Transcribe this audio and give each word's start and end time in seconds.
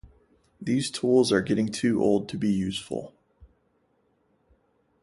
These 0.59 0.89
tools 0.89 1.31
are 1.31 1.43
getting 1.43 1.67
too 1.67 2.01
old 2.01 2.27
to 2.29 2.37
be 2.39 2.51
useful. 2.51 3.13